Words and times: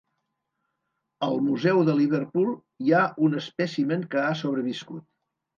Al 1.27 1.37
Museu 1.49 1.83
de 1.89 1.95
Liverpool 2.01 2.49
hi 2.87 2.97
ha 2.97 3.05
un 3.29 3.39
espècimen 3.43 4.11
que 4.15 4.23
ha 4.27 4.37
sobreviscut. 4.45 5.09